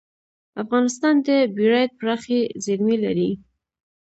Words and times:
افغانستان 0.63 1.15
د 1.27 1.29
بیرایت 1.55 1.91
پراخې 1.99 2.39
زیرمې 2.63 2.97
لري. 3.05 3.29